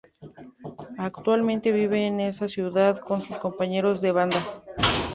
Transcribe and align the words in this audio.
Actualmente 0.97 1.71
vive 1.71 2.07
en 2.07 2.21
esa 2.21 2.47
ciudad 2.47 2.97
con 2.97 3.21
sus 3.21 3.37
compañeros 3.37 4.01
de 4.01 4.11
banda. 4.11 4.39